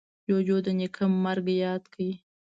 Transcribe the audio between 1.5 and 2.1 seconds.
ياد کړ.